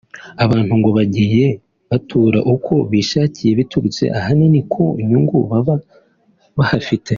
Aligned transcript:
Abantu 0.43 0.73
ngo 0.79 0.89
bagiye 0.97 1.45
batura 1.89 2.39
uko 2.53 2.73
bishakiye 2.91 3.51
biturutse 3.59 4.03
ahanini 4.19 4.59
ku 4.71 4.83
nyungu 5.07 5.37
babaga 5.49 5.85
bahafite 6.57 7.09